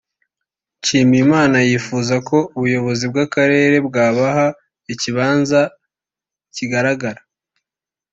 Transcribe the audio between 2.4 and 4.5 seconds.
ubuyobozi bw’akarere bwabaha